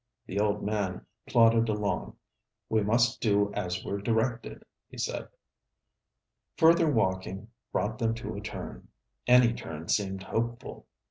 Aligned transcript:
The 0.25 0.39
old 0.39 0.63
man 0.63 1.05
plodded 1.27 1.69
along. 1.69 2.15
'We 2.69 2.81
must 2.85 3.21
do 3.21 3.53
as 3.53 3.85
we're 3.85 3.99
directed,' 4.01 4.63
he 4.89 4.97
said. 4.97 5.27
Further 6.57 6.89
walking 6.89 7.49
brought 7.71 7.99
them 7.99 8.15
to 8.15 8.33
a 8.33 8.41
turn. 8.41 8.87
Any 9.27 9.53
turn 9.53 9.89
seemed 9.89 10.23
hopeful. 10.23 10.87